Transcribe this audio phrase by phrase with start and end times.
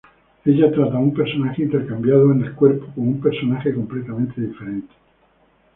[0.45, 4.95] Ella trata a un personaje intercambiado en el cuerpo como un personaje completamente diferente.